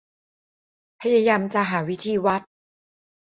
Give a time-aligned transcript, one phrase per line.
[1.01, 2.41] พยายามจะหาวิธีวัด